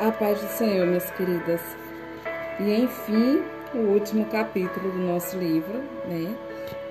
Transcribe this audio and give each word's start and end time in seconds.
A 0.00 0.10
paz 0.10 0.40
do 0.40 0.48
Senhor, 0.48 0.86
minhas 0.86 1.10
queridas. 1.10 1.60
E 2.58 2.72
enfim, 2.72 3.42
o 3.74 3.80
último 3.92 4.24
capítulo 4.24 4.92
do 4.92 4.98
nosso 4.98 5.36
livro, 5.36 5.78
né? 6.08 6.34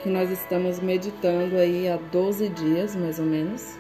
Que 0.04 0.09
nós 0.09 0.29
estamos 0.29 0.79
meditando 0.79 1.57
aí 1.57 1.89
há 1.89 1.97
12 1.97 2.49
dias, 2.49 2.95
mais 2.95 3.17
ou 3.17 3.25
menos. 3.25 3.79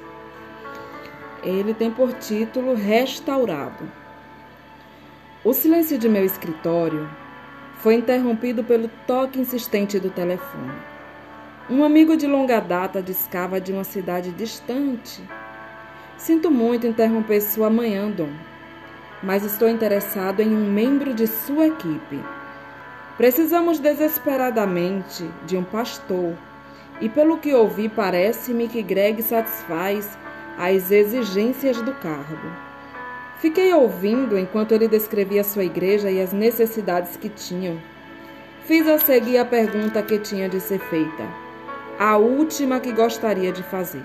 Ele 1.43 1.75
tem 1.75 1.91
por 1.91 2.11
título 2.13 2.73
Restaurado. 2.73 3.91
O 5.45 5.53
silêncio 5.53 5.99
de 5.99 6.09
meu 6.09 6.25
escritório 6.25 7.07
foi 7.75 7.93
interrompido 7.93 8.63
pelo 8.63 8.89
toque 9.05 9.39
insistente 9.39 9.99
do 9.99 10.09
telefone. 10.09 10.73
Um 11.69 11.83
amigo 11.83 12.17
de 12.17 12.25
longa 12.25 12.59
data 12.59 12.99
discava 12.99 13.61
de 13.61 13.71
uma 13.71 13.83
cidade 13.83 14.31
distante. 14.31 15.21
Sinto 16.17 16.49
muito 16.49 16.87
interromper 16.87 17.41
sua 17.41 17.69
manhã, 17.69 18.09
Dom 18.09 18.48
mas 19.21 19.43
estou 19.43 19.69
interessado 19.69 20.41
em 20.41 20.53
um 20.53 20.71
membro 20.71 21.13
de 21.13 21.27
sua 21.27 21.67
equipe. 21.67 22.23
Precisamos 23.17 23.79
desesperadamente 23.79 25.29
de 25.45 25.57
um 25.57 25.63
pastor, 25.63 26.35
e 27.01 27.07
pelo 27.07 27.37
que 27.37 27.53
ouvi, 27.53 27.89
parece-me 27.89 28.67
que 28.67 28.81
Greg 28.81 29.21
satisfaz 29.21 30.17
as 30.57 30.91
exigências 30.91 31.81
do 31.81 31.93
cargo. 31.93 32.69
Fiquei 33.39 33.73
ouvindo 33.73 34.37
enquanto 34.37 34.73
ele 34.73 34.87
descrevia 34.87 35.43
sua 35.45 35.63
igreja 35.63 36.11
e 36.11 36.21
as 36.21 36.33
necessidades 36.33 37.15
que 37.15 37.29
tinham. 37.29 37.81
Fiz 38.65 38.85
a 38.87 38.99
seguir 38.99 39.37
a 39.37 39.45
pergunta 39.45 40.03
que 40.03 40.19
tinha 40.19 40.49
de 40.49 40.59
ser 40.59 40.79
feita, 40.79 41.25
a 41.97 42.17
última 42.17 42.81
que 42.81 42.91
gostaria 42.91 43.51
de 43.51 43.63
fazer. 43.63 44.03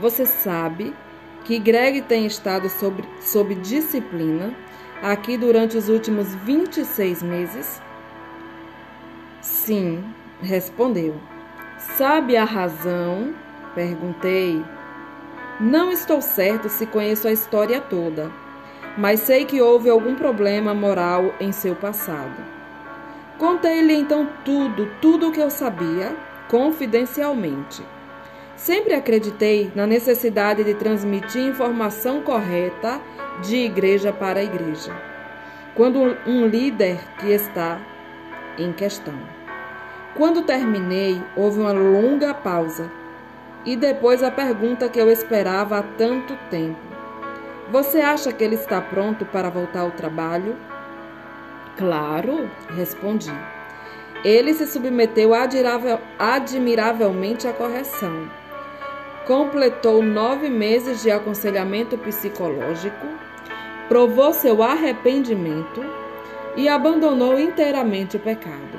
Você 0.00 0.24
sabe 0.24 0.94
que 1.44 1.58
Greg 1.58 2.02
tem 2.02 2.26
estado 2.26 2.68
sob, 2.68 3.04
sob 3.20 3.54
disciplina 3.56 4.54
aqui 5.02 5.36
durante 5.36 5.76
os 5.76 5.88
últimos 5.88 6.34
26 6.36 7.22
meses? 7.22 7.80
Sim, 9.40 10.02
respondeu. 10.40 11.14
Sabe 11.78 12.36
a 12.36 12.44
razão? 12.44 13.34
Perguntei. 13.74 14.64
Não 15.60 15.92
estou 15.92 16.20
certo 16.20 16.68
se 16.68 16.86
conheço 16.86 17.28
a 17.28 17.32
história 17.32 17.80
toda, 17.80 18.30
mas 18.96 19.20
sei 19.20 19.44
que 19.44 19.60
houve 19.60 19.90
algum 19.90 20.14
problema 20.14 20.74
moral 20.74 21.34
em 21.38 21.52
seu 21.52 21.76
passado. 21.76 22.42
Contei-lhe 23.38 23.94
então 23.94 24.28
tudo, 24.44 24.90
tudo 25.00 25.28
o 25.28 25.32
que 25.32 25.40
eu 25.40 25.50
sabia, 25.50 26.16
confidencialmente. 26.48 27.82
Sempre 28.64 28.94
acreditei 28.94 29.70
na 29.74 29.86
necessidade 29.86 30.64
de 30.64 30.72
transmitir 30.72 31.42
informação 31.42 32.22
correta 32.22 32.98
de 33.42 33.56
igreja 33.56 34.10
para 34.10 34.42
igreja, 34.42 34.90
quando 35.74 36.16
um 36.26 36.46
líder 36.46 36.98
que 37.18 37.30
está 37.30 37.78
em 38.56 38.72
questão. 38.72 39.18
Quando 40.16 40.46
terminei, 40.46 41.22
houve 41.36 41.60
uma 41.60 41.72
longa 41.72 42.32
pausa 42.32 42.90
e 43.66 43.76
depois 43.76 44.22
a 44.22 44.30
pergunta 44.30 44.88
que 44.88 44.98
eu 44.98 45.10
esperava 45.10 45.80
há 45.80 45.82
tanto 45.82 46.34
tempo: 46.48 46.80
Você 47.70 48.00
acha 48.00 48.32
que 48.32 48.42
ele 48.42 48.54
está 48.54 48.80
pronto 48.80 49.26
para 49.26 49.50
voltar 49.50 49.80
ao 49.80 49.90
trabalho? 49.90 50.56
Claro, 51.76 52.48
respondi. 52.74 53.30
Ele 54.24 54.54
se 54.54 54.66
submeteu 54.66 55.32
admiravelmente 56.18 57.46
à 57.46 57.52
correção 57.52 58.42
completou 59.26 60.02
nove 60.02 60.48
meses 60.48 61.02
de 61.02 61.10
aconselhamento 61.10 61.96
psicológico, 61.98 63.06
provou 63.88 64.32
seu 64.32 64.62
arrependimento 64.62 65.84
e 66.56 66.68
abandonou 66.68 67.38
inteiramente 67.38 68.16
o 68.16 68.20
pecado. 68.20 68.78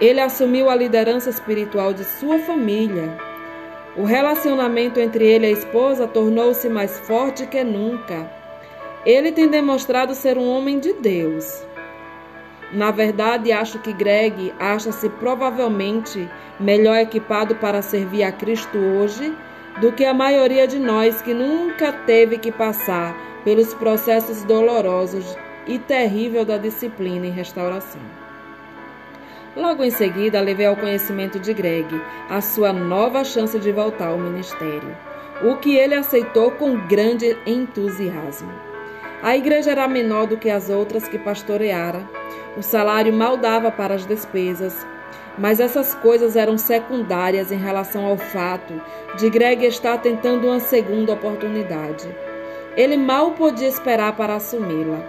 Ele 0.00 0.20
assumiu 0.20 0.68
a 0.68 0.76
liderança 0.76 1.30
espiritual 1.30 1.92
de 1.92 2.04
sua 2.04 2.38
família. 2.38 3.16
O 3.96 4.04
relacionamento 4.04 5.00
entre 5.00 5.26
ele 5.26 5.46
e 5.46 5.48
a 5.48 5.52
esposa 5.52 6.06
tornou-se 6.06 6.68
mais 6.68 6.98
forte 7.00 7.46
que 7.46 7.64
nunca. 7.64 8.30
Ele 9.06 9.32
tem 9.32 9.48
demonstrado 9.48 10.14
ser 10.14 10.36
um 10.36 10.48
homem 10.48 10.78
de 10.78 10.92
Deus. 10.92 11.64
Na 12.72 12.90
verdade, 12.90 13.52
acho 13.52 13.78
que 13.78 13.92
Greg 13.92 14.52
acha-se 14.58 15.08
provavelmente 15.08 16.28
melhor 16.58 16.96
equipado 16.96 17.54
para 17.56 17.80
servir 17.80 18.24
a 18.24 18.32
Cristo 18.32 18.76
hoje 18.76 19.32
do 19.80 19.92
que 19.92 20.04
a 20.04 20.14
maioria 20.14 20.66
de 20.66 20.78
nós 20.78 21.22
que 21.22 21.32
nunca 21.32 21.92
teve 21.92 22.38
que 22.38 22.50
passar 22.50 23.14
pelos 23.44 23.72
processos 23.74 24.42
dolorosos 24.42 25.36
e 25.66 25.78
terríveis 25.78 26.46
da 26.46 26.56
disciplina 26.56 27.26
e 27.26 27.30
restauração. 27.30 28.00
Logo 29.54 29.84
em 29.84 29.90
seguida, 29.90 30.40
levei 30.40 30.66
ao 30.66 30.76
conhecimento 30.76 31.38
de 31.38 31.54
Greg 31.54 31.86
a 32.28 32.40
sua 32.40 32.72
nova 32.72 33.24
chance 33.24 33.58
de 33.58 33.72
voltar 33.72 34.08
ao 34.08 34.18
ministério, 34.18 34.96
o 35.42 35.56
que 35.56 35.76
ele 35.76 35.94
aceitou 35.94 36.50
com 36.50 36.86
grande 36.86 37.36
entusiasmo. 37.46 38.75
A 39.22 39.36
igreja 39.36 39.70
era 39.70 39.88
menor 39.88 40.26
do 40.26 40.36
que 40.36 40.50
as 40.50 40.68
outras 40.68 41.08
que 41.08 41.18
pastoreara, 41.18 42.08
o 42.56 42.62
salário 42.62 43.12
mal 43.12 43.36
dava 43.36 43.70
para 43.70 43.94
as 43.94 44.04
despesas, 44.04 44.86
mas 45.38 45.58
essas 45.58 45.94
coisas 45.94 46.36
eram 46.36 46.56
secundárias 46.56 47.50
em 47.50 47.56
relação 47.56 48.06
ao 48.06 48.16
fato 48.16 48.80
de 49.18 49.28
Greg 49.30 49.64
estar 49.66 49.98
tentando 49.98 50.46
uma 50.46 50.60
segunda 50.60 51.12
oportunidade. 51.12 52.08
Ele 52.76 52.96
mal 52.96 53.32
podia 53.32 53.68
esperar 53.68 54.14
para 54.16 54.36
assumi-la. 54.36 55.02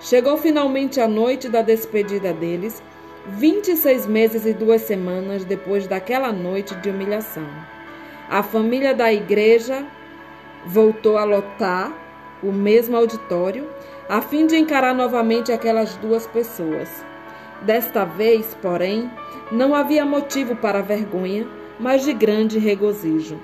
Chegou 0.00 0.36
finalmente 0.36 1.00
a 1.00 1.08
noite 1.08 1.48
da 1.48 1.62
despedida 1.62 2.32
deles, 2.32 2.82
26 3.26 4.06
meses 4.06 4.46
e 4.46 4.52
duas 4.52 4.82
semanas 4.82 5.44
depois 5.44 5.86
daquela 5.86 6.30
noite 6.30 6.74
de 6.76 6.90
humilhação. 6.90 7.48
A 8.28 8.42
família 8.42 8.94
da 8.94 9.12
igreja 9.12 9.84
voltou 10.66 11.16
a 11.16 11.24
lotar 11.24 12.05
o 12.42 12.52
mesmo 12.52 12.96
auditório 12.96 13.68
a 14.08 14.20
fim 14.20 14.46
de 14.46 14.56
encarar 14.56 14.94
novamente 14.94 15.50
aquelas 15.50 15.96
duas 15.96 16.26
pessoas. 16.26 16.88
Desta 17.62 18.04
vez, 18.04 18.56
porém, 18.60 19.10
não 19.50 19.74
havia 19.74 20.04
motivo 20.04 20.54
para 20.54 20.82
vergonha, 20.82 21.46
mas 21.78 22.04
de 22.04 22.12
grande 22.12 22.58
regozijo. 22.58 23.38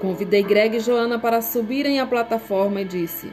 Convidei 0.00 0.42
Greg 0.42 0.76
e 0.76 0.80
Joana 0.80 1.18
para 1.18 1.42
subirem 1.42 2.00
à 2.00 2.06
plataforma 2.06 2.80
e 2.80 2.84
disse: 2.84 3.32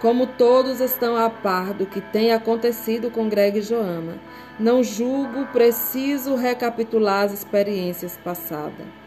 Como 0.00 0.26
todos 0.26 0.80
estão 0.80 1.16
a 1.16 1.30
par 1.30 1.72
do 1.72 1.86
que 1.86 2.00
tem 2.00 2.32
acontecido 2.32 3.10
com 3.10 3.28
Greg 3.28 3.58
e 3.58 3.62
Joana, 3.62 4.18
não 4.58 4.82
julgo 4.82 5.46
preciso 5.46 6.34
recapitular 6.34 7.24
as 7.24 7.32
experiências 7.32 8.18
passadas. 8.22 9.05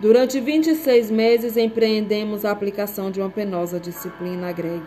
Durante 0.00 0.40
26 0.40 1.10
meses 1.10 1.58
empreendemos 1.58 2.46
a 2.46 2.50
aplicação 2.50 3.10
de 3.10 3.20
uma 3.20 3.28
penosa 3.28 3.78
disciplina 3.78 4.50
Greg. 4.50 4.82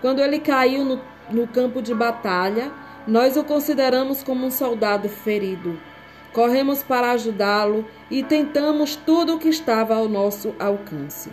Quando 0.00 0.20
ele 0.20 0.38
caiu 0.38 0.84
no, 0.84 1.00
no 1.28 1.48
campo 1.48 1.82
de 1.82 1.92
batalha, 1.92 2.70
nós 3.04 3.36
o 3.36 3.42
consideramos 3.42 4.22
como 4.22 4.46
um 4.46 4.50
soldado 4.50 5.08
ferido. 5.08 5.76
Corremos 6.32 6.84
para 6.84 7.10
ajudá-lo 7.10 7.84
e 8.08 8.22
tentamos 8.22 8.94
tudo 8.94 9.34
o 9.34 9.38
que 9.40 9.48
estava 9.48 9.96
ao 9.96 10.08
nosso 10.08 10.54
alcance. 10.56 11.32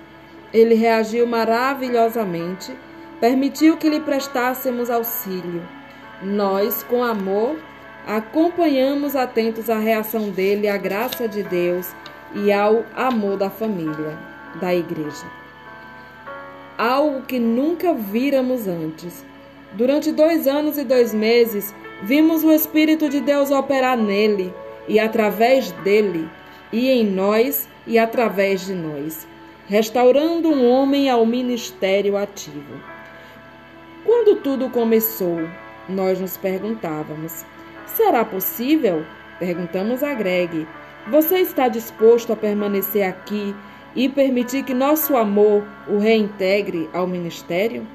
Ele 0.51 0.73
reagiu 0.73 1.27
maravilhosamente, 1.27 2.75
permitiu 3.21 3.77
que 3.77 3.87
lhe 3.87 3.99
prestássemos 3.99 4.89
auxílio. 4.89 5.61
Nós, 6.23 6.81
com 6.81 7.03
amor, 7.03 7.55
acompanhamos 8.07 9.15
atentos 9.15 9.69
a 9.69 9.77
reação 9.77 10.31
dele 10.31 10.67
à 10.67 10.77
graça 10.77 11.27
de 11.27 11.43
Deus 11.43 11.93
e 12.35 12.51
ao 12.51 12.85
amor 12.95 13.37
da 13.37 13.49
família, 13.49 14.17
da 14.59 14.73
igreja. 14.75 15.25
Algo 16.77 17.21
que 17.21 17.39
nunca 17.39 17.93
víramos 17.93 18.67
antes 18.67 19.25
Durante 19.75 20.09
dois 20.09 20.47
anos 20.47 20.77
e 20.77 20.85
dois 20.85 21.13
meses, 21.13 21.75
vimos 22.01 22.45
o 22.45 22.51
Espírito 22.51 23.09
de 23.09 23.19
Deus 23.19 23.51
operar 23.51 23.97
nele 23.97 24.53
e 24.87 24.97
através 24.97 25.69
dele, 25.83 26.29
e 26.71 26.89
em 26.89 27.05
nós 27.05 27.67
e 27.85 27.99
através 27.99 28.65
de 28.65 28.73
nós, 28.73 29.27
restaurando 29.67 30.47
um 30.47 30.65
homem 30.69 31.09
ao 31.09 31.25
ministério 31.25 32.15
ativo. 32.15 32.79
Quando 34.05 34.37
tudo 34.37 34.69
começou, 34.69 35.41
nós 35.89 36.21
nos 36.21 36.37
perguntávamos: 36.37 37.43
será 37.85 38.23
possível? 38.23 39.05
Perguntamos 39.39 40.03
a 40.03 40.13
Greg: 40.13 40.65
você 41.07 41.39
está 41.39 41.67
disposto 41.67 42.33
a 42.33 42.35
permanecer 42.35 43.07
aqui 43.07 43.55
e 43.95 44.09
permitir 44.09 44.63
que 44.63 44.73
nosso 44.73 45.15
amor 45.15 45.63
o 45.87 45.99
reintegre 45.99 46.89
ao 46.93 47.05
ministério? 47.05 47.87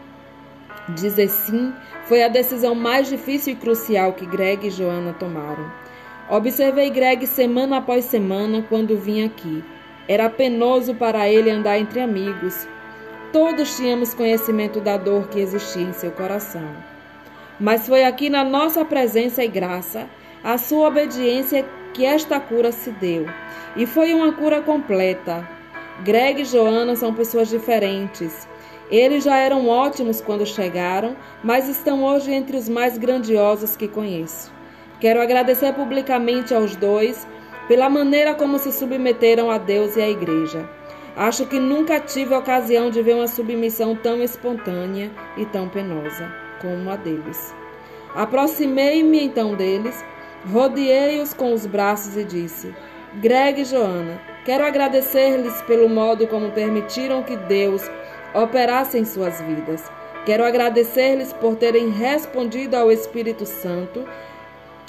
Dizer 0.89 1.29
sim 1.29 1.73
foi 2.07 2.23
a 2.23 2.29
decisão 2.29 2.75
mais 2.75 3.09
difícil 3.09 3.53
e 3.53 3.57
crucial 3.57 4.13
que 4.13 4.27
Greg 4.27 4.67
e 4.67 4.71
Joana 4.71 5.13
tomaram. 5.13 5.71
Observei 6.29 6.91
Greg 6.91 7.27
semana 7.27 7.79
após 7.79 8.05
semana 8.05 8.65
quando 8.69 8.97
vinha 8.97 9.27
aqui. 9.27 9.65
Era 10.09 10.31
penoso 10.31 10.95
para 10.95 11.29
ele 11.29 11.51
andar 11.51 11.79
entre 11.79 12.01
amigos. 12.01 12.67
todos 13.33 13.77
tínhamos 13.77 14.13
conhecimento 14.13 14.81
da 14.81 14.97
dor 14.97 15.29
que 15.29 15.39
existia 15.39 15.83
em 15.83 15.93
seu 15.93 16.11
coração. 16.11 16.69
Mas 17.61 17.87
foi 17.87 18.05
aqui 18.05 18.29
na 18.29 18.43
nossa 18.43 18.85
presença 18.85 19.45
e 19.45 19.49
graça, 19.49 20.09
a 20.43 20.59
sua 20.59 20.89
obediência, 20.89 21.65
que 21.93 22.05
esta 22.05 22.41
cura 22.41 22.73
se 22.73 22.91
deu. 22.91 23.27
E 23.77 23.87
foi 23.87 24.15
uma 24.15 24.33
cura 24.33 24.61
completa. 24.61 25.49
Greg 26.03 26.43
e 26.43 26.45
Joana 26.45 26.97
são 26.97 27.15
pessoas 27.15 27.49
diferentes. 27.49 28.49
Eles 28.91 29.25
já 29.25 29.37
eram 29.37 29.69
ótimos 29.69 30.21
quando 30.21 30.45
chegaram, 30.45 31.17
mas 31.45 31.69
estão 31.69 32.03
hoje 32.03 32.33
entre 32.33 32.57
os 32.57 32.69
mais 32.69 32.99
grandiosos 32.99 33.77
que 33.77 33.87
conheço. 33.87 34.53
Quero 34.99 35.21
agradecer 35.21 35.73
publicamente 35.75 36.55
aos 36.55 36.75
dois 36.75 37.27
pela 37.69 37.89
maneira 37.89 38.35
como 38.35 38.59
se 38.59 38.73
submeteram 38.73 39.51
a 39.51 39.59
Deus 39.59 39.97
e 39.97 40.01
à 40.01 40.09
Igreja. 40.09 40.69
Acho 41.17 41.47
que 41.47 41.59
nunca 41.59 42.01
tive 42.01 42.35
a 42.35 42.39
ocasião 42.39 42.91
de 42.91 43.01
ver 43.03 43.15
uma 43.15 43.29
submissão 43.29 43.95
tão 43.95 44.23
espontânea 44.23 45.11
e 45.37 45.45
tão 45.47 45.69
penosa 45.69 46.33
como 46.61 46.91
a 46.91 46.97
deles. 46.97 47.55
Aproximei-me 48.15 49.25
então 49.25 49.55
deles, 49.55 50.05
rodeei-os 50.47 51.35
com 51.35 51.53
os 51.53 51.67
braços 51.67 52.17
e 52.17 52.25
disse: 52.25 52.75
Greg 53.15 53.63
e 53.63 53.65
Joana, 53.65 54.21
quero 54.45 54.65
agradecer-lhes 54.65 55.61
pelo 55.63 55.89
modo 55.89 56.27
como 56.27 56.53
permitiram 56.53 57.23
que 57.23 57.37
Deus 57.37 57.83
operasse 58.35 58.99
em 58.99 59.05
suas 59.05 59.41
vidas. 59.41 59.91
Quero 60.25 60.45
agradecer-lhes 60.45 61.33
por 61.33 61.57
terem 61.57 61.91
respondido 61.91 62.77
ao 62.77 62.93
Espírito 62.93 63.47
Santo. 63.47 64.05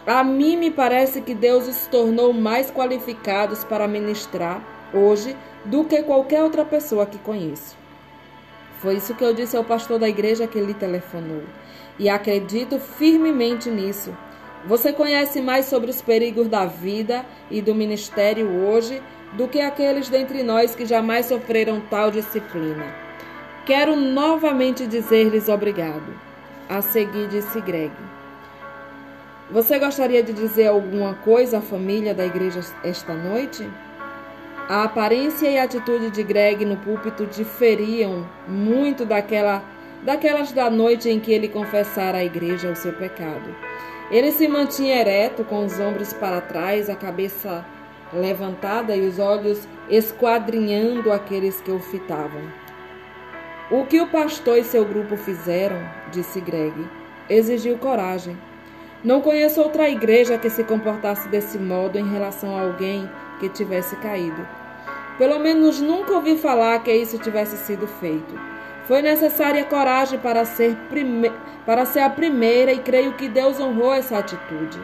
A 0.06 0.24
mim 0.24 0.57
me 0.57 0.69
parece 0.69 1.21
que 1.21 1.33
Deus 1.33 1.68
os 1.68 1.88
tornou 1.88 2.33
mais 2.33 2.69
qualificados 2.69 3.63
para 3.63 3.88
ministrar 3.88 4.62
hoje 4.94 5.36
do 5.63 5.86
que 5.86 6.03
qualquer 6.03 6.44
outra 6.44 6.65
pessoa 6.65 7.06
que 7.06 7.18
conheço. 7.19 7.77
Foi 8.80 8.95
isso 8.95 9.13
que 9.13 9.24
eu 9.24 9.33
disse 9.33 9.56
ao 9.56 9.63
pastor 9.63 10.00
da 10.00 10.09
igreja 10.09 10.48
que 10.48 10.59
lhe 10.59 10.74
telefonou. 10.74 11.44
E 12.00 12.09
acredito 12.09 12.80
firmemente 12.80 13.69
nisso. 13.69 14.12
Você 14.65 14.93
conhece 14.93 15.41
mais 15.41 15.65
sobre 15.65 15.89
os 15.89 16.01
perigos 16.01 16.47
da 16.47 16.65
vida 16.65 17.25
e 17.49 17.61
do 17.61 17.73
ministério 17.73 18.47
hoje 18.47 19.01
do 19.33 19.47
que 19.47 19.59
aqueles 19.59 20.09
dentre 20.09 20.43
nós 20.43 20.75
que 20.75 20.85
jamais 20.85 21.25
sofreram 21.25 21.81
tal 21.89 22.11
disciplina. 22.11 22.85
Quero 23.65 23.95
novamente 23.95 24.85
dizer-lhes 24.85 25.47
obrigado. 25.47 26.13
A 26.69 26.81
seguir 26.81 27.27
disse 27.27 27.59
Greg. 27.61 27.91
Você 29.49 29.77
gostaria 29.77 30.23
de 30.23 30.31
dizer 30.31 30.67
alguma 30.67 31.15
coisa 31.15 31.57
à 31.57 31.61
família 31.61 32.13
da 32.13 32.25
igreja 32.25 32.61
esta 32.83 33.13
noite? 33.13 33.69
A 34.69 34.85
aparência 34.85 35.49
e 35.49 35.57
a 35.57 35.63
atitude 35.63 36.09
de 36.09 36.23
Greg 36.23 36.63
no 36.63 36.77
púlpito 36.77 37.25
diferiam 37.25 38.25
muito 38.47 39.05
daquela, 39.05 39.61
daquelas 40.03 40.51
da 40.51 40.69
noite 40.69 41.09
em 41.09 41.19
que 41.19 41.31
ele 41.31 41.48
confessara 41.48 42.19
à 42.19 42.24
igreja 42.24 42.69
o 42.69 42.75
seu 42.75 42.94
pecado. 42.94 43.56
Ele 44.09 44.31
se 44.31 44.48
mantinha 44.48 45.00
ereto, 45.00 45.44
com 45.44 45.65
os 45.65 45.80
ombros 45.80 46.12
para 46.13 46.42
trás, 46.42 46.89
a 46.89 46.95
cabeça 46.95 47.65
levantada 48.13 48.95
e 48.95 49.07
os 49.07 49.19
olhos 49.19 49.65
esquadrinhando 49.89 51.12
aqueles 51.12 51.62
que 51.62 51.71
o 51.71 51.80
fitavam. 51.80 52.42
O 53.69 53.86
que 53.86 54.01
o 54.01 54.07
pastor 54.07 54.57
e 54.57 54.63
seu 54.65 54.83
grupo 54.83 55.15
fizeram, 55.15 55.77
disse 56.12 56.42
Greg, 56.42 56.74
exigiu 57.30 57.77
coragem. 57.77 58.38
Não 59.01 59.21
conheço 59.21 59.62
outra 59.62 59.89
igreja 59.89 60.38
que 60.38 60.50
se 60.50 60.63
comportasse 60.63 61.30
desse 61.30 61.57
modo 61.57 61.98
em 61.98 62.12
relação 62.12 62.56
a 62.56 62.62
alguém 62.62 63.09
que 63.39 63.48
tivesse 63.48 63.95
caído. 63.95 64.45
Pelo 65.18 65.39
menos 65.39 65.80
nunca 65.80 66.13
ouvi 66.13 66.38
falar 66.38 66.83
que 66.83 66.92
isso 66.94 67.18
tivesse 67.18 67.56
sido 67.57 67.88
feito. 67.88 68.50
Foi 68.91 69.01
necessária 69.01 69.63
coragem 69.63 70.19
para 70.19 70.43
ser, 70.43 70.75
prime... 70.89 71.31
para 71.65 71.85
ser 71.85 72.01
a 72.01 72.09
primeira 72.09 72.73
e 72.73 72.79
creio 72.79 73.13
que 73.13 73.29
Deus 73.29 73.57
honrou 73.57 73.93
essa 73.93 74.17
atitude. 74.17 74.77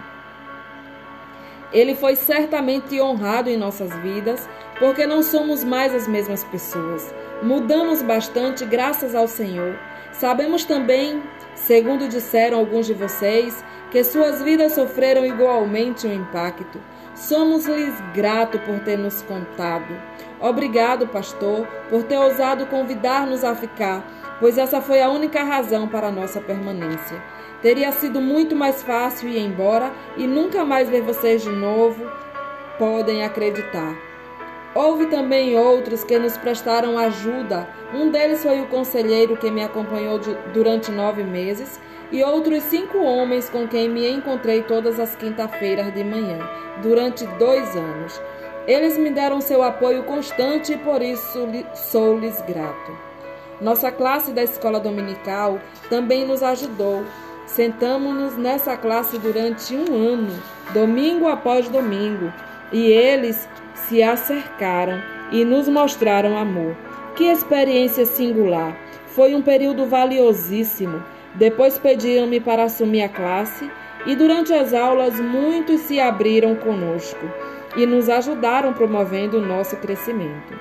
Ele 1.73 1.93
foi 1.93 2.15
certamente 2.15 3.01
honrado 3.01 3.49
em 3.49 3.57
nossas 3.57 3.93
vidas, 3.97 4.47
porque 4.79 5.05
não 5.05 5.21
somos 5.21 5.61
mais 5.61 5.93
as 5.93 6.07
mesmas 6.07 6.41
pessoas. 6.45 7.13
Mudamos 7.43 8.01
bastante 8.01 8.63
graças 8.63 9.13
ao 9.13 9.27
Senhor. 9.27 9.77
Sabemos 10.13 10.63
também, 10.63 11.21
segundo 11.53 12.07
disseram 12.07 12.59
alguns 12.59 12.85
de 12.85 12.93
vocês, 12.93 13.61
que 13.91 14.05
suas 14.05 14.41
vidas 14.41 14.71
sofreram 14.71 15.25
igualmente 15.25 16.07
um 16.07 16.13
impacto. 16.13 16.79
Somos-lhes 17.13 17.93
gratos 18.13 18.61
por 18.61 18.79
ter 18.79 18.97
nos 18.97 19.21
contado. 19.23 19.93
Obrigado, 20.39 21.07
pastor, 21.07 21.67
por 21.89 22.03
ter 22.03 22.17
ousado 22.17 22.67
convidar-nos 22.67 23.43
a 23.43 23.55
ficar, 23.55 24.03
pois 24.39 24.57
essa 24.57 24.79
foi 24.81 25.01
a 25.01 25.09
única 25.09 25.43
razão 25.43 25.87
para 25.87 26.07
a 26.07 26.11
nossa 26.11 26.39
permanência. 26.39 27.21
Teria 27.61 27.91
sido 27.91 28.21
muito 28.21 28.55
mais 28.55 28.83
fácil 28.83 29.29
ir 29.29 29.39
embora 29.39 29.91
e 30.15 30.27
nunca 30.27 30.63
mais 30.63 30.89
ver 30.89 31.01
vocês 31.01 31.41
de 31.41 31.49
novo. 31.49 32.05
Podem 32.77 33.23
acreditar. 33.23 33.95
Houve 34.75 35.07
também 35.07 35.57
outros 35.57 36.03
que 36.03 36.19
nos 36.19 36.37
prestaram 36.37 36.99
ajuda. 36.99 37.67
Um 37.91 38.11
deles 38.11 38.43
foi 38.43 38.61
o 38.61 38.67
conselheiro 38.67 39.35
que 39.35 39.49
me 39.49 39.63
acompanhou 39.63 40.19
durante 40.53 40.91
nove 40.91 41.23
meses 41.23 41.79
e 42.11 42.23
outros 42.23 42.61
cinco 42.63 42.99
homens 42.99 43.49
com 43.49 43.67
quem 43.67 43.89
me 43.89 44.07
encontrei 44.07 44.61
todas 44.61 44.99
as 44.99 45.15
quinta-feiras 45.15 45.91
de 45.93 46.03
manhã, 46.03 46.47
durante 46.83 47.25
dois 47.39 47.75
anos. 47.75 48.21
Eles 48.67 48.97
me 48.97 49.09
deram 49.09 49.39
seu 49.39 49.63
apoio 49.63 50.03
constante 50.03 50.73
e 50.73 50.77
por 50.77 51.01
isso 51.01 51.47
sou-lhes 51.73 52.41
grato. 52.41 52.91
Nossa 53.61 53.89
classe 53.89 54.33
da 54.33 54.43
escola 54.43 54.77
dominical 54.77 55.57
também 55.89 56.27
nos 56.27 56.43
ajudou. 56.43 57.05
Sentamos-nos 57.45 58.35
nessa 58.35 58.75
classe 58.75 59.17
durante 59.17 59.73
um 59.73 59.95
ano, 59.95 60.37
domingo 60.73 61.29
após 61.29 61.69
domingo, 61.69 62.31
e 62.73 62.91
eles 62.91 63.47
se 63.73 64.03
acercaram 64.03 65.01
e 65.31 65.45
nos 65.45 65.69
mostraram 65.69 66.37
amor. 66.37 66.75
Que 67.15 67.23
experiência 67.23 68.05
singular! 68.05 68.77
Foi 69.07 69.33
um 69.33 69.41
período 69.41 69.85
valiosíssimo. 69.85 71.01
Depois 71.35 71.79
pediram-me 71.79 72.41
para 72.41 72.63
assumir 72.63 73.03
a 73.03 73.09
classe 73.09 73.71
e 74.05 74.13
durante 74.13 74.53
as 74.53 74.73
aulas 74.73 75.17
muitos 75.21 75.81
se 75.81 76.01
abriram 76.01 76.53
conosco 76.53 77.25
e 77.77 77.85
nos 77.85 78.09
ajudaram 78.09 78.73
promovendo 78.73 79.37
o 79.37 79.45
nosso 79.45 79.77
crescimento. 79.77 80.59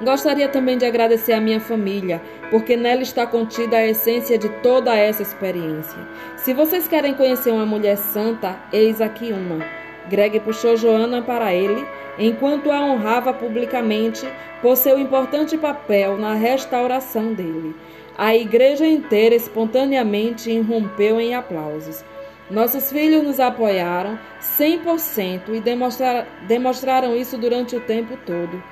Gostaria 0.00 0.46
também 0.46 0.76
de 0.76 0.84
agradecer 0.84 1.32
à 1.32 1.40
minha 1.40 1.58
família, 1.58 2.20
porque 2.50 2.76
nela 2.76 3.00
está 3.00 3.26
contida 3.26 3.78
a 3.78 3.86
essência 3.86 4.36
de 4.36 4.48
toda 4.60 4.94
essa 4.94 5.22
experiência. 5.22 5.98
Se 6.36 6.52
vocês 6.52 6.86
querem 6.86 7.14
conhecer 7.14 7.50
uma 7.50 7.64
mulher 7.64 7.96
santa, 7.96 8.60
eis 8.70 9.00
aqui 9.00 9.32
uma. 9.32 9.64
Greg 10.10 10.38
puxou 10.40 10.76
Joana 10.76 11.22
para 11.22 11.54
ele, 11.54 11.84
enquanto 12.18 12.70
a 12.70 12.80
honrava 12.80 13.32
publicamente 13.32 14.28
por 14.60 14.76
seu 14.76 14.98
importante 14.98 15.56
papel 15.56 16.18
na 16.18 16.34
restauração 16.34 17.32
dele. 17.32 17.74
A 18.18 18.36
igreja 18.36 18.86
inteira 18.86 19.34
espontaneamente 19.34 20.50
irrompeu 20.50 21.18
em 21.18 21.34
aplausos. 21.34 22.04
Nossos 22.50 22.92
filhos 22.92 23.24
nos 23.24 23.40
apoiaram 23.40 24.18
100% 24.40 25.54
e 25.54 25.60
demonstra 25.60 26.26
demonstraram 26.46 27.16
isso 27.16 27.36
durante 27.36 27.74
o 27.74 27.80
tempo 27.80 28.16
todo. 28.24 28.62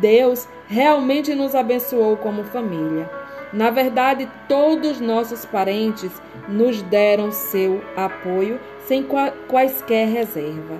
Deus 0.00 0.46
realmente 0.66 1.34
nos 1.34 1.54
abençoou 1.54 2.16
como 2.18 2.44
família. 2.44 3.10
Na 3.52 3.70
verdade, 3.70 4.28
todos 4.48 5.00
nossos 5.00 5.46
parentes 5.46 6.10
nos 6.48 6.82
deram 6.82 7.30
seu 7.30 7.82
apoio 7.96 8.60
sem 8.86 9.06
quaisquer 9.48 10.08
reserva. 10.08 10.76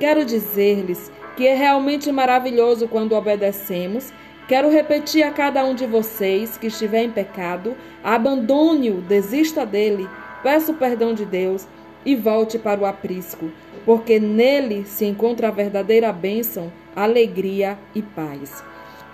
Quero 0.00 0.24
dizer-lhes 0.24 1.12
que 1.36 1.46
é 1.46 1.54
realmente 1.54 2.10
maravilhoso 2.10 2.88
quando 2.88 3.14
obedecemos. 3.14 4.12
Quero 4.48 4.70
repetir 4.70 5.22
a 5.22 5.30
cada 5.30 5.64
um 5.64 5.74
de 5.74 5.86
vocês 5.86 6.56
que 6.56 6.68
estiver 6.68 7.02
em 7.02 7.10
pecado, 7.10 7.76
abandone-o, 8.02 9.00
desista 9.02 9.66
dele, 9.66 10.08
peça 10.42 10.72
o 10.72 10.76
perdão 10.76 11.12
de 11.12 11.24
Deus 11.24 11.66
e 12.06 12.14
volte 12.14 12.58
para 12.58 12.80
o 12.80 12.86
aprisco, 12.86 13.50
porque 13.84 14.20
nele 14.20 14.84
se 14.86 15.04
encontra 15.04 15.48
a 15.48 15.50
verdadeira 15.50 16.12
bênção, 16.12 16.72
alegria 16.94 17.76
e 17.94 18.00
paz. 18.00 18.64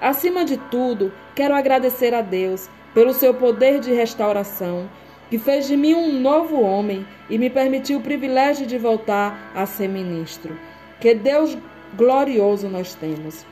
Acima 0.00 0.44
de 0.44 0.58
tudo, 0.58 1.12
quero 1.34 1.54
agradecer 1.54 2.12
a 2.12 2.20
Deus 2.20 2.68
pelo 2.92 3.14
seu 3.14 3.32
poder 3.32 3.80
de 3.80 3.92
restauração, 3.92 4.88
que 5.30 5.38
fez 5.38 5.66
de 5.66 5.76
mim 5.76 5.94
um 5.94 6.20
novo 6.20 6.60
homem 6.60 7.06
e 7.30 7.38
me 7.38 7.48
permitiu 7.48 7.98
o 7.98 8.02
privilégio 8.02 8.66
de 8.66 8.76
voltar 8.76 9.50
a 9.54 9.64
ser 9.64 9.88
ministro. 9.88 10.58
Que 11.00 11.14
Deus 11.14 11.56
glorioso 11.96 12.68
nós 12.68 12.94
temos. 12.94 13.46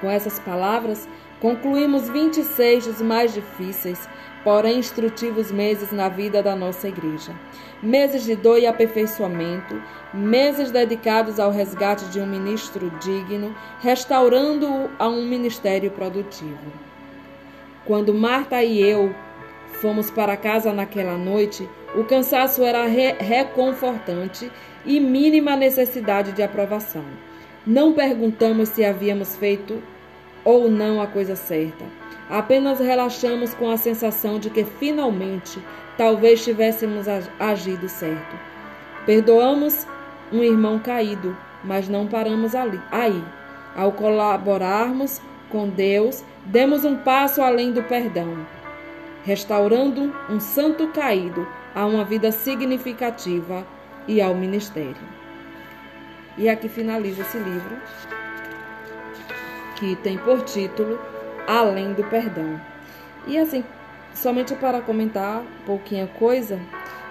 Com 0.00 0.10
essas 0.10 0.38
palavras, 0.38 1.08
concluímos 1.40 2.10
26 2.10 2.86
dos 2.86 3.00
mais 3.00 3.32
difíceis, 3.32 4.08
porém 4.44 4.78
instrutivos 4.78 5.50
meses 5.50 5.90
na 5.90 6.08
vida 6.08 6.42
da 6.42 6.54
nossa 6.54 6.86
igreja. 6.86 7.32
Meses 7.82 8.22
de 8.22 8.36
dor 8.36 8.58
e 8.58 8.66
aperfeiçoamento, 8.66 9.82
meses 10.12 10.70
dedicados 10.70 11.40
ao 11.40 11.50
resgate 11.50 12.04
de 12.06 12.20
um 12.20 12.26
ministro 12.26 12.90
digno, 13.00 13.54
restaurando-o 13.80 14.90
a 14.98 15.08
um 15.08 15.26
ministério 15.26 15.90
produtivo. 15.90 16.72
Quando 17.84 18.14
Marta 18.14 18.62
e 18.62 18.80
eu 18.80 19.14
fomos 19.80 20.10
para 20.10 20.36
casa 20.36 20.72
naquela 20.72 21.16
noite, 21.16 21.68
o 21.94 22.04
cansaço 22.04 22.62
era 22.62 22.86
re 22.86 23.12
reconfortante 23.12 24.50
e 24.84 25.00
mínima 25.00 25.56
necessidade 25.56 26.32
de 26.32 26.42
aprovação. 26.42 27.04
Não 27.66 27.92
perguntamos 27.92 28.68
se 28.70 28.84
havíamos 28.84 29.36
feito 29.36 29.82
ou 30.44 30.70
não 30.70 31.00
a 31.00 31.06
coisa 31.06 31.34
certa. 31.34 31.84
Apenas 32.28 32.80
relaxamos 32.80 33.52
com 33.54 33.70
a 33.70 33.76
sensação 33.76 34.38
de 34.38 34.48
que 34.48 34.64
finalmente 34.64 35.62
talvez 35.96 36.42
tivéssemos 36.42 37.06
agido 37.38 37.88
certo. 37.88 38.36
Perdoamos 39.04 39.86
um 40.32 40.42
irmão 40.42 40.78
caído, 40.78 41.36
mas 41.62 41.88
não 41.88 42.06
paramos 42.06 42.54
ali, 42.54 42.80
aí. 42.90 43.22
Ao 43.76 43.92
colaborarmos 43.92 45.20
com 45.50 45.68
Deus, 45.68 46.24
demos 46.46 46.84
um 46.84 46.96
passo 46.96 47.42
além 47.42 47.72
do 47.72 47.82
perdão, 47.82 48.46
restaurando 49.24 50.14
um 50.30 50.40
santo 50.40 50.88
caído 50.88 51.46
a 51.74 51.84
uma 51.84 52.04
vida 52.04 52.32
significativa 52.32 53.66
e 54.08 54.22
ao 54.22 54.34
ministério. 54.34 54.96
E 56.38 56.48
aqui 56.48 56.68
finaliza 56.68 57.22
esse 57.22 57.38
livro, 57.38 57.76
que 59.76 59.96
tem 59.96 60.16
por 60.18 60.42
título 60.42 60.98
Além 61.46 61.92
do 61.92 62.04
Perdão. 62.04 62.60
E 63.26 63.38
assim, 63.38 63.64
somente 64.14 64.54
para 64.54 64.80
comentar 64.80 65.42
pouquinha 65.66 66.06
coisa, 66.06 66.58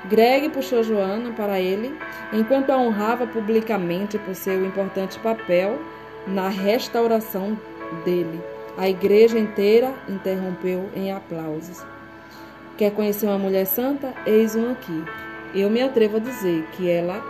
Greg 0.05 0.49
puxou 0.49 0.83
Joana 0.83 1.31
para 1.31 1.59
ele, 1.59 1.97
enquanto 2.31 2.71
a 2.71 2.77
honrava 2.77 3.25
publicamente 3.25 4.17
por 4.17 4.35
seu 4.35 4.65
importante 4.65 5.17
papel 5.19 5.79
na 6.27 6.49
restauração 6.49 7.57
dele. 8.03 8.41
A 8.77 8.89
igreja 8.89 9.37
inteira 9.37 9.93
interrompeu 10.09 10.89
em 10.95 11.11
aplausos. 11.11 11.85
Quer 12.77 12.91
conhecer 12.91 13.27
uma 13.27 13.37
mulher 13.37 13.65
santa? 13.65 14.13
Eis 14.25 14.55
uma 14.55 14.71
aqui. 14.71 15.03
Eu 15.53 15.69
me 15.69 15.81
atrevo 15.81 16.17
a 16.17 16.19
dizer 16.19 16.67
que 16.71 16.89
ela 16.89 17.23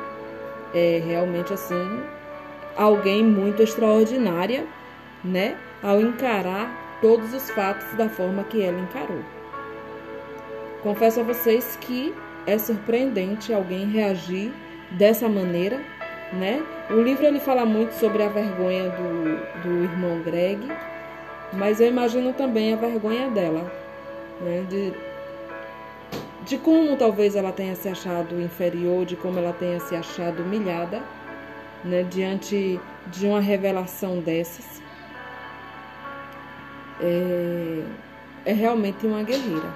é 0.74 1.02
realmente 1.06 1.54
assim 1.54 2.02
alguém 2.76 3.24
muito 3.24 3.62
extraordinária, 3.62 4.66
né? 5.24 5.56
Ao 5.82 6.00
encarar 6.00 6.83
todos 7.04 7.34
os 7.34 7.50
fatos 7.50 7.86
da 7.98 8.08
forma 8.08 8.46
que 8.46 8.64
ela 8.64 8.80
encarou. 8.80 9.22
Confesso 10.82 11.20
a 11.20 11.24
vocês 11.24 11.78
que 11.82 12.16
é 12.48 12.58
surpreendente 12.58 13.54
alguém 13.54 13.90
reagir 13.90 14.54
dessa 14.92 15.28
maneira, 15.28 15.82
né? 16.32 16.64
O 16.90 17.02
livro 17.02 17.26
ele 17.26 17.42
fala 17.42 17.66
muito 17.66 17.92
sobre 17.92 18.24
a 18.24 18.30
vergonha 18.30 18.90
do, 18.90 19.62
do 19.64 19.84
irmão 19.84 20.22
Greg, 20.22 20.66
mas 21.52 21.82
eu 21.82 21.88
imagino 21.88 22.32
também 22.32 22.74
a 22.74 22.78
vergonha 22.78 23.30
dela, 23.30 23.70
né? 24.40 24.66
De, 24.70 24.94
de 26.46 26.58
como 26.58 26.96
talvez 26.96 27.36
ela 27.36 27.52
tenha 27.52 27.76
se 27.76 27.90
achado 27.90 28.40
inferior, 28.42 29.06
de 29.06 29.18
como 29.18 29.40
ela 29.40 29.52
tenha 29.52 29.82
se 29.82 29.94
achado 29.94 30.42
humilhada, 30.42 31.02
né? 31.84 32.04
Diante 32.04 32.80
de 33.08 33.28
uma 33.28 33.42
revelação 33.42 34.20
dessas. 34.20 34.82
É, 37.04 37.84
é 38.46 38.54
realmente 38.54 39.06
uma 39.06 39.24
guerreira, 39.24 39.70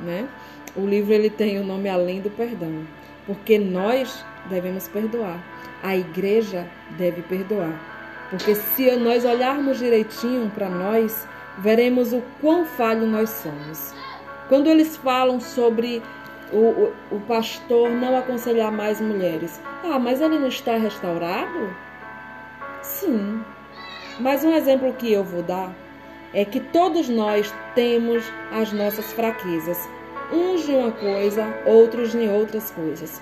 né? 0.00 0.28
O 0.76 0.86
livro 0.86 1.14
ele 1.14 1.30
tem 1.30 1.58
o 1.58 1.64
nome 1.64 1.88
Além 1.88 2.20
do 2.20 2.28
Perdão, 2.28 2.86
porque 3.26 3.58
nós 3.58 4.22
devemos 4.50 4.86
perdoar. 4.88 5.42
A 5.82 5.96
igreja 5.96 6.66
deve 6.98 7.22
perdoar. 7.22 7.80
Porque 8.28 8.54
se 8.54 8.94
nós 8.96 9.24
olharmos 9.24 9.78
direitinho 9.78 10.50
para 10.50 10.68
nós, 10.68 11.26
veremos 11.58 12.12
o 12.12 12.22
quão 12.40 12.66
falho 12.66 13.06
nós 13.06 13.30
somos. 13.30 13.94
Quando 14.48 14.68
eles 14.68 14.96
falam 14.96 15.40
sobre 15.40 16.02
o, 16.52 16.58
o, 16.58 16.92
o, 17.12 17.20
pastor 17.20 17.90
não 17.90 18.16
aconselhar 18.16 18.70
mais 18.70 19.00
mulheres, 19.00 19.60
ah, 19.84 19.98
mas 19.98 20.20
ele 20.20 20.38
não 20.38 20.48
está 20.48 20.76
restaurado? 20.76 21.74
Sim. 22.82 23.42
Mas 24.20 24.44
um 24.44 24.52
exemplo 24.52 24.92
que 24.92 25.12
eu 25.12 25.24
vou 25.24 25.42
dar 25.42 25.72
é 26.34 26.44
que 26.44 26.60
todos 26.60 27.08
nós 27.08 27.52
temos 27.74 28.24
as 28.52 28.72
nossas 28.72 29.12
fraquezas 29.12 29.88
uns 30.32 30.66
de 30.66 30.72
uma 30.72 30.92
coisa, 30.92 31.44
outros 31.64 32.12
de 32.12 32.28
outras 32.28 32.70
coisas. 32.70 33.20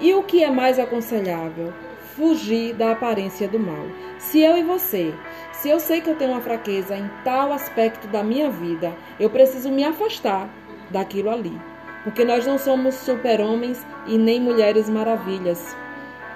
E 0.00 0.12
o 0.14 0.22
que 0.22 0.42
é 0.42 0.50
mais 0.50 0.78
aconselhável? 0.78 1.72
Fugir 2.16 2.74
da 2.74 2.92
aparência 2.92 3.48
do 3.48 3.58
mal. 3.58 3.86
Se 4.18 4.40
eu 4.40 4.56
e 4.56 4.62
você, 4.62 5.14
se 5.52 5.68
eu 5.68 5.80
sei 5.80 6.00
que 6.00 6.10
eu 6.10 6.16
tenho 6.16 6.32
uma 6.32 6.40
fraqueza 6.40 6.96
em 6.96 7.08
tal 7.24 7.52
aspecto 7.52 8.06
da 8.08 8.22
minha 8.22 8.50
vida, 8.50 8.92
eu 9.18 9.30
preciso 9.30 9.70
me 9.70 9.84
afastar 9.84 10.48
daquilo 10.90 11.30
ali. 11.30 11.58
Porque 12.04 12.24
nós 12.24 12.46
não 12.46 12.58
somos 12.58 12.96
super-homens 12.96 13.86
e 14.06 14.18
nem 14.18 14.40
mulheres 14.40 14.90
maravilhas. 14.90 15.76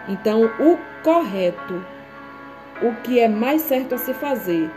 Então, 0.09 0.45
o 0.45 0.79
correto, 1.03 1.85
o 2.81 2.95
que 3.03 3.19
é 3.19 3.29
mais 3.29 3.63
certo 3.63 3.97
a 3.97 3.99
se 3.99 4.15
fazer, 4.15 4.71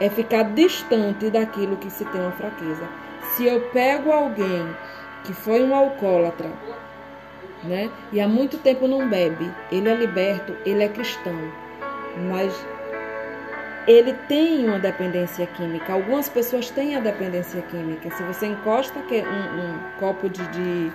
é 0.00 0.08
ficar 0.08 0.44
distante 0.44 1.30
daquilo 1.30 1.76
que 1.76 1.90
se 1.90 2.04
tem 2.04 2.20
uma 2.20 2.32
fraqueza. 2.32 2.86
Se 3.34 3.46
eu 3.46 3.60
pego 3.72 4.12
alguém 4.12 4.66
que 5.24 5.32
foi 5.32 5.62
um 5.62 5.74
alcoólatra, 5.74 6.50
né? 7.64 7.90
E 8.12 8.20
há 8.20 8.28
muito 8.28 8.58
tempo 8.58 8.86
não 8.86 9.08
bebe, 9.08 9.50
ele 9.72 9.88
é 9.88 9.94
liberto, 9.94 10.56
ele 10.64 10.84
é 10.84 10.88
cristão, 10.88 11.36
mas 12.30 12.52
ele 13.86 14.12
tem 14.28 14.66
uma 14.66 14.78
dependência 14.78 15.46
química. 15.46 15.92
Algumas 15.92 16.28
pessoas 16.28 16.70
têm 16.70 16.96
a 16.96 17.00
dependência 17.00 17.62
química. 17.62 18.10
Se 18.10 18.22
você 18.22 18.46
encosta 18.46 18.98
um, 18.98 19.60
um 19.60 19.78
copo 20.00 20.28
de, 20.28 20.42
de, 20.48 20.92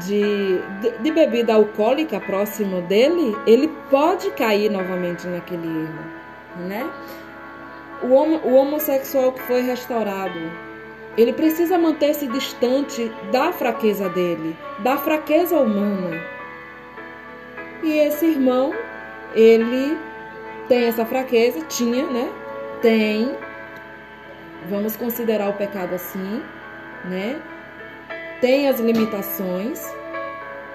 de, 0.00 0.60
de, 1.02 1.10
bebida 1.10 1.54
alcoólica 1.54 2.20
próximo 2.20 2.82
dele, 2.82 3.36
ele 3.46 3.68
pode 3.90 4.30
cair 4.32 4.70
novamente 4.70 5.26
naquele 5.26 5.66
erro, 5.66 6.04
né? 6.68 6.88
O, 8.04 8.48
o 8.48 8.54
homossexual 8.54 9.32
que 9.32 9.42
foi 9.42 9.62
restaurado, 9.62 10.38
ele 11.16 11.32
precisa 11.32 11.78
manter-se 11.78 12.26
distante 12.26 13.10
da 13.32 13.52
fraqueza 13.52 14.08
dele, 14.08 14.56
da 14.80 14.96
fraqueza 14.96 15.56
humana. 15.56 16.20
E 17.82 17.98
esse 17.98 18.26
irmão, 18.26 18.72
ele 19.34 19.96
tem 20.68 20.84
essa 20.84 21.04
fraqueza, 21.04 21.60
tinha, 21.66 22.06
né? 22.06 22.30
Tem. 22.80 23.34
Vamos 24.68 24.96
considerar 24.96 25.50
o 25.50 25.54
pecado 25.54 25.94
assim, 25.94 26.42
né? 27.04 27.40
Tem 28.40 28.68
as 28.68 28.80
limitações 28.80 29.86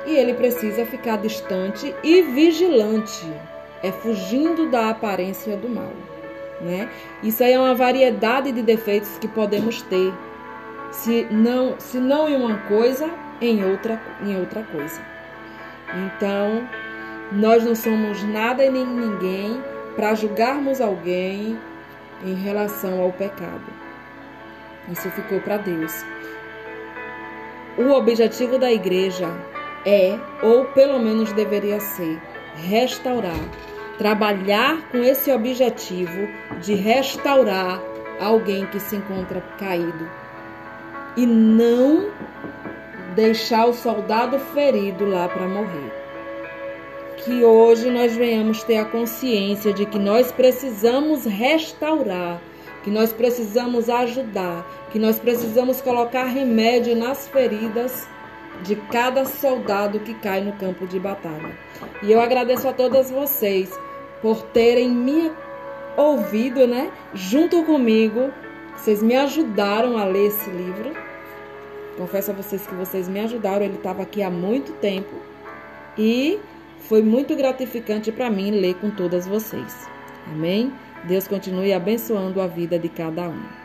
e 0.06 0.16
ele 0.16 0.34
precisa 0.34 0.86
ficar 0.86 1.18
distante 1.18 1.94
e 2.04 2.22
vigilante, 2.22 3.26
é 3.84 3.92
fugindo 3.92 4.70
da 4.70 4.90
aparência 4.90 5.56
do 5.58 5.70
mal, 5.70 5.92
né? 6.62 6.90
Isso 7.24 7.44
aí 7.44 7.54
é 7.54 7.60
uma 7.60 7.76
variedade 7.76 8.52
de 8.52 8.62
defeitos 8.62 9.18
que 9.18 9.28
podemos 9.28 9.82
ter 9.84 10.14
se 10.92 11.28
não, 11.32 11.80
se 11.80 12.00
não 12.00 12.28
em 12.28 12.36
uma 12.36 12.58
coisa, 12.68 13.10
em 13.42 13.64
outra, 13.64 14.02
em 14.22 14.38
outra 14.40 14.64
coisa. 14.64 15.02
Então, 15.94 16.68
nós 17.32 17.64
não 17.64 17.76
somos 17.76 18.24
nada 18.24 18.64
e 18.64 18.70
nem 18.70 18.86
ninguém 18.86 19.62
para 19.96 20.16
julgarmos 20.16 20.82
alguém 20.82 21.58
em 22.24 22.34
relação 22.34 23.02
ao 23.02 23.12
pecado. 23.12 23.66
Isso 24.92 25.10
ficou 25.12 25.40
para 25.42 25.58
Deus. 25.58 26.04
O 27.78 27.92
objetivo 27.92 28.58
da 28.58 28.72
igreja 28.72 29.28
é, 29.86 30.20
ou 30.42 30.66
pelo 30.66 31.00
menos 31.00 31.32
deveria 31.34 31.80
ser, 31.80 32.20
restaurar, 32.56 33.40
trabalhar 34.00 34.90
com 34.90 35.00
esse 35.00 35.30
objetivo 35.30 36.28
de 36.62 36.74
restaurar 36.74 37.82
alguém 38.20 38.66
que 38.68 38.80
se 38.80 38.96
encontra 38.96 39.42
caído, 39.60 40.10
e 41.18 41.26
não 41.26 42.10
deixar 43.14 43.66
o 43.66 43.74
soldado 43.74 44.40
ferido 44.40 45.06
lá 45.06 45.28
para 45.28 45.48
morrer. 45.48 45.92
Que 47.18 47.44
hoje 47.44 47.92
nós 47.92 48.16
venhamos 48.16 48.64
ter 48.64 48.78
a 48.78 48.86
consciência 48.86 49.74
de 49.74 49.86
que 49.86 50.00
nós 50.00 50.32
precisamos 50.32 51.26
restaurar, 51.26 52.40
que 52.84 52.90
nós 52.90 53.12
precisamos 53.12 53.90
ajudar, 53.90 54.66
que 54.92 54.98
nós 54.98 55.20
precisamos 55.20 55.82
colocar 55.82 56.24
remédio 56.24 56.96
nas 56.96 57.28
feridas 57.28 58.08
de 58.64 58.76
cada 58.76 59.26
soldado 59.26 60.00
que 60.00 60.14
cai 60.14 60.40
no 60.40 60.54
campo 60.54 60.88
de 60.88 61.00
batalha. 61.00 61.58
E 62.02 62.12
eu 62.12 62.22
agradeço 62.22 62.68
a 62.68 62.74
todas 62.74 63.12
vocês 63.12 63.70
por 64.22 64.44
terem 64.44 64.90
me 64.90 65.32
ouvido, 65.98 66.68
né, 66.68 66.92
junto 67.14 67.64
comigo 67.64 68.32
vocês 68.80 69.04
me 69.04 69.14
ajudaram 69.14 69.98
a 69.98 70.06
ler 70.06 70.28
esse 70.28 70.50
livro. 70.50 70.94
Confesso 71.98 72.32
a 72.32 72.34
vocês 72.34 72.66
que 72.66 72.74
vocês 72.76 73.10
me 73.10 73.20
ajudaram. 73.20 73.66
Ele 73.66 73.76
estava 73.76 74.04
aqui 74.04 74.24
há 74.24 74.30
muito 74.30 74.72
tempo 74.80 75.14
e 75.98 76.40
foi 76.78 77.02
muito 77.02 77.36
gratificante 77.36 78.10
para 78.10 78.30
mim 78.30 78.52
ler 78.52 78.76
com 78.76 78.90
todas 78.90 79.28
vocês. 79.28 79.86
Amém? 80.28 80.72
Deus 81.04 81.28
continue 81.28 81.74
abençoando 81.74 82.40
a 82.40 82.48
vida 82.48 82.80
de 82.80 82.88
cada 82.88 83.28
um. 83.28 83.59